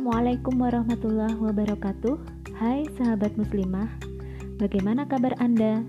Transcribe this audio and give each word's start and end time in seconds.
Assalamualaikum 0.00 0.56
warahmatullahi 0.56 1.36
wabarakatuh. 1.36 2.16
Hai 2.56 2.88
sahabat 2.96 3.36
muslimah, 3.36 3.84
bagaimana 4.56 5.04
kabar 5.04 5.36
Anda? 5.36 5.84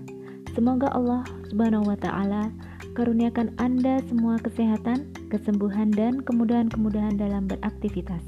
Semoga 0.52 0.92
Allah 0.92 1.24
Subhanahu 1.48 1.88
wa 1.88 1.96
taala 1.96 2.52
karuniakan 2.92 3.56
Anda 3.56 4.04
semua 4.04 4.36
kesehatan, 4.36 5.16
kesembuhan 5.32 5.96
dan 5.96 6.20
kemudahan-kemudahan 6.28 7.16
dalam 7.16 7.48
beraktivitas. 7.48 8.20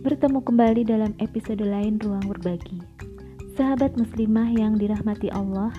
Bertemu 0.00 0.40
kembali 0.40 0.88
dalam 0.88 1.12
episode 1.20 1.60
lain 1.60 2.00
Ruang 2.00 2.24
Berbagi. 2.32 2.80
Sahabat 3.52 4.00
muslimah 4.00 4.48
yang 4.48 4.80
dirahmati 4.80 5.28
Allah. 5.28 5.76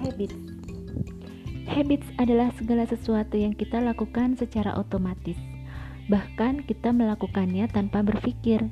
Habits 0.00 0.40
Habits 1.68 2.08
adalah 2.16 2.48
segala 2.56 2.88
sesuatu 2.88 3.36
yang 3.36 3.52
kita 3.52 3.76
lakukan 3.84 4.40
secara 4.40 4.72
otomatis. 4.80 5.36
Bahkan 6.08 6.64
kita 6.64 6.94
melakukannya 6.94 7.68
tanpa 7.68 8.00
berpikir. 8.00 8.64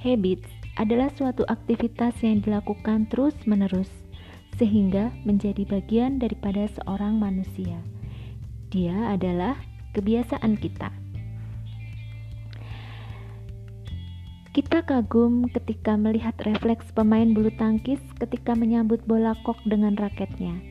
Habits 0.00 0.48
adalah 0.76 1.08
suatu 1.16 1.44
aktivitas 1.48 2.16
yang 2.20 2.44
dilakukan 2.44 3.08
terus-menerus 3.08 3.88
sehingga 4.60 5.08
menjadi 5.24 5.64
bagian 5.64 6.20
daripada 6.20 6.68
seorang 6.76 7.16
manusia. 7.16 7.80
Dia 8.68 9.16
adalah 9.16 9.56
kebiasaan 9.96 10.60
kita. 10.60 10.92
Kita 14.50 14.82
kagum 14.82 15.46
ketika 15.48 15.94
melihat 15.94 16.34
refleks 16.42 16.90
pemain 16.90 17.30
bulu 17.30 17.54
tangkis 17.54 18.02
ketika 18.18 18.58
menyambut 18.58 18.98
bola 19.06 19.38
kok 19.46 19.56
dengan 19.62 19.94
raketnya. 19.94 20.69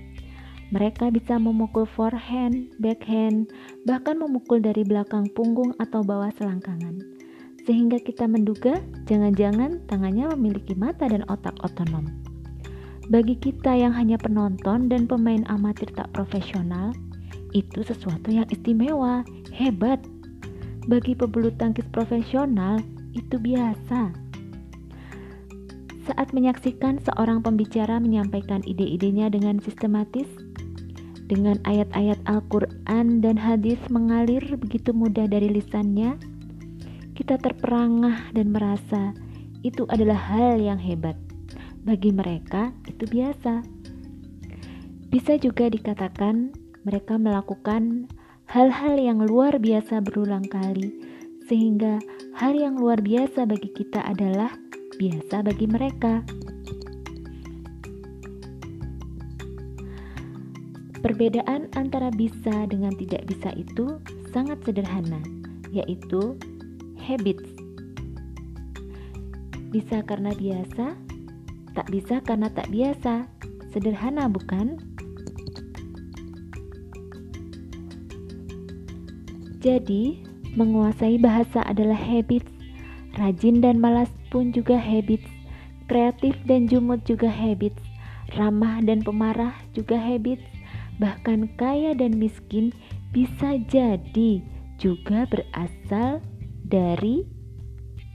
Mereka 0.69 1.09
bisa 1.09 1.41
memukul 1.41 1.89
forehand, 1.89 2.69
backhand, 2.77 3.49
bahkan 3.89 4.21
memukul 4.21 4.61
dari 4.61 4.85
belakang 4.85 5.25
punggung 5.33 5.73
atau 5.81 6.05
bawah 6.05 6.29
selangkangan. 6.37 7.01
Sehingga 7.65 7.97
kita 7.97 8.29
menduga 8.29 8.77
jangan-jangan 9.09 9.81
tangannya 9.89 10.29
memiliki 10.37 10.77
mata 10.77 11.09
dan 11.09 11.25
otak 11.25 11.57
otonom. 11.65 12.05
Bagi 13.09 13.33
kita 13.41 13.73
yang 13.73 13.97
hanya 13.97 14.21
penonton 14.21 14.85
dan 14.85 15.09
pemain 15.09 15.41
amatir 15.49 15.89
tak 15.97 16.13
profesional, 16.13 16.93
itu 17.57 17.81
sesuatu 17.81 18.29
yang 18.29 18.45
istimewa, 18.53 19.25
hebat. 19.49 19.97
Bagi 20.85 21.17
pebulu 21.17 21.49
tangkis 21.57 21.89
profesional, 21.89 22.77
itu 23.17 23.41
biasa. 23.41 24.28
Saat 26.09 26.33
menyaksikan 26.33 26.97
seorang 27.05 27.45
pembicara 27.45 28.01
menyampaikan 28.01 28.65
ide-idenya 28.65 29.29
dengan 29.29 29.61
sistematis, 29.61 30.25
dengan 31.29 31.61
ayat-ayat 31.69 32.17
Al-Quran 32.25 33.21
dan 33.21 33.37
hadis 33.37 33.77
mengalir 33.93 34.41
begitu 34.57 34.89
mudah 34.89 35.29
dari 35.29 35.53
lisannya, 35.53 36.17
kita 37.13 37.37
terperangah 37.37 38.33
dan 38.33 38.49
merasa 38.49 39.13
itu 39.61 39.85
adalah 39.93 40.17
hal 40.17 40.57
yang 40.57 40.81
hebat. 40.81 41.13
Bagi 41.85 42.09
mereka, 42.09 42.73
itu 42.89 43.05
biasa. 43.05 43.61
Bisa 45.13 45.37
juga 45.37 45.69
dikatakan 45.69 46.49
mereka 46.89 47.21
melakukan 47.21 48.09
hal-hal 48.49 48.97
yang 48.97 49.21
luar 49.21 49.61
biasa 49.61 50.01
berulang 50.01 50.49
kali, 50.49 50.89
sehingga 51.45 52.01
hal 52.33 52.57
yang 52.57 52.81
luar 52.81 52.97
biasa 52.97 53.45
bagi 53.45 53.69
kita 53.77 54.01
adalah 54.09 54.49
biasa 54.99 55.47
bagi 55.47 55.63
mereka. 55.63 56.19
Perbedaan 60.99 61.71
antara 61.79 62.11
bisa 62.11 62.67
dengan 62.67 62.91
tidak 62.99 63.23
bisa 63.31 63.55
itu 63.55 64.03
sangat 64.35 64.59
sederhana, 64.67 65.23
yaitu 65.71 66.35
habits. 66.99 67.47
Bisa 69.71 70.03
karena 70.03 70.35
biasa, 70.35 70.99
tak 71.71 71.87
bisa 71.87 72.19
karena 72.27 72.51
tak 72.51 72.67
biasa. 72.67 73.31
Sederhana 73.71 74.27
bukan? 74.27 74.75
Jadi, 79.63 80.19
menguasai 80.59 81.15
bahasa 81.15 81.63
adalah 81.63 81.95
habits. 81.95 82.58
Rajin 83.19 83.59
dan 83.59 83.83
malas 83.83 84.07
pun 84.31 84.55
juga 84.55 84.79
habits. 84.79 85.27
Kreatif 85.91 86.39
dan 86.47 86.71
jumut 86.71 87.03
juga 87.03 87.27
habits. 87.27 87.83
Ramah 88.39 88.79
dan 88.85 89.03
pemarah 89.03 89.51
juga 89.75 89.99
habits 89.99 90.45
bahkan 90.99 91.47
kaya 91.55 91.95
dan 91.95 92.19
miskin 92.19 92.75
bisa 93.15 93.57
jadi 93.71 94.43
juga 94.77 95.25
berasal 95.27 96.23
dari 96.67 97.25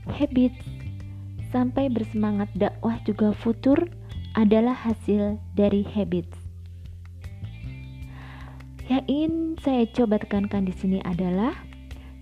habits. 0.07 0.61
Sampai 1.49 1.89
bersemangat 1.89 2.49
dakwah 2.55 3.01
juga 3.03 3.33
futur 3.33 3.89
adalah 4.37 4.73
hasil 4.73 5.41
dari 5.57 5.83
habits. 5.83 6.37
Yang 8.85 9.03
ingin 9.09 9.33
saya 9.65 9.83
coba 9.89 10.21
tekankan 10.21 10.69
di 10.69 10.73
sini 10.77 11.01
adalah 11.01 11.57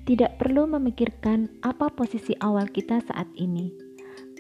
tidak 0.04 0.40
perlu 0.40 0.68
memikirkan 0.68 1.48
apa 1.64 1.88
posisi 1.92 2.36
awal 2.44 2.68
kita 2.68 3.00
saat 3.08 3.28
ini. 3.40 3.72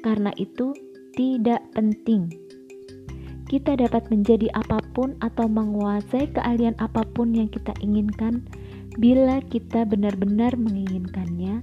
Karena 0.03 0.35
itu 0.35 0.75
tidak 1.16 1.63
penting 1.72 2.44
kita 3.53 3.78
dapat 3.78 4.09
menjadi 4.09 4.50
apa 4.57 4.81
pun 4.97 5.13
atau 5.22 5.46
menguasai 5.46 6.25
keahlian 6.34 6.74
apa 6.81 7.06
pun 7.13 7.38
yang 7.38 7.46
kita 7.53 7.69
inginkan 7.85 8.41
bila 8.97 9.46
kita 9.46 9.85
benar-benar 9.85 10.57
menginginkannya 10.57 11.62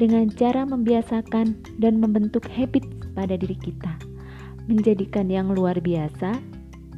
dengan 0.00 0.32
cara 0.32 0.64
membiasakan 0.64 1.60
dan 1.76 2.00
membentuk 2.00 2.48
habit 2.48 2.88
pada 3.12 3.36
diri 3.36 3.52
kita. 3.60 4.00
Menjadikan 4.64 5.28
yang 5.28 5.52
luar 5.52 5.76
biasa 5.76 6.40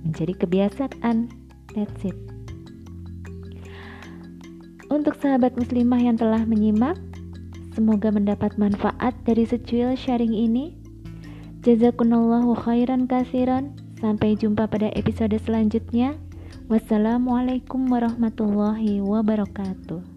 menjadi 0.06 0.38
kebiasaan. 0.46 1.26
That's 1.74 2.06
it. 2.06 2.31
Untuk 4.92 5.16
sahabat 5.16 5.56
muslimah 5.56 6.04
yang 6.04 6.20
telah 6.20 6.44
menyimak, 6.44 7.00
semoga 7.72 8.12
mendapat 8.12 8.60
manfaat 8.60 9.16
dari 9.24 9.48
secuil 9.48 9.96
sharing 9.96 10.36
ini. 10.36 10.76
Jazakunallahu 11.64 12.52
khairan 12.60 13.08
kasiran. 13.08 13.72
Sampai 13.96 14.36
jumpa 14.36 14.68
pada 14.68 14.92
episode 14.92 15.32
selanjutnya. 15.40 16.20
Wassalamualaikum 16.68 17.88
warahmatullahi 17.88 19.00
wabarakatuh. 19.00 20.11